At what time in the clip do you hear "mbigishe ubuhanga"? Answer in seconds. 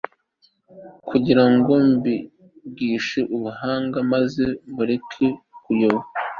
1.91-3.97